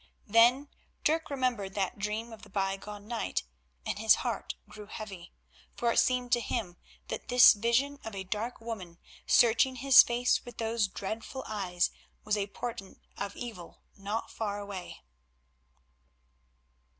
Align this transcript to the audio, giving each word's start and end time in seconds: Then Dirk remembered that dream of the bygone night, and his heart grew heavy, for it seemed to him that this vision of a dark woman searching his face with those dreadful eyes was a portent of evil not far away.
Then 0.25 0.67
Dirk 1.03 1.29
remembered 1.29 1.75
that 1.75 1.99
dream 1.99 2.33
of 2.33 2.41
the 2.41 2.49
bygone 2.49 3.07
night, 3.07 3.43
and 3.85 3.99
his 3.99 4.15
heart 4.25 4.55
grew 4.67 4.87
heavy, 4.87 5.31
for 5.75 5.91
it 5.91 5.99
seemed 5.99 6.31
to 6.31 6.39
him 6.41 6.77
that 7.09 7.27
this 7.27 7.53
vision 7.53 7.99
of 8.03 8.15
a 8.15 8.23
dark 8.23 8.59
woman 8.59 8.97
searching 9.27 9.75
his 9.75 10.01
face 10.01 10.43
with 10.43 10.57
those 10.57 10.87
dreadful 10.87 11.43
eyes 11.45 11.91
was 12.23 12.35
a 12.35 12.47
portent 12.47 12.99
of 13.15 13.35
evil 13.37 13.83
not 13.95 14.31
far 14.31 14.57
away. 14.59 15.03